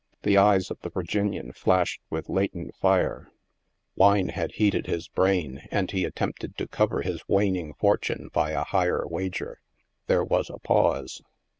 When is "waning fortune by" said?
7.27-8.49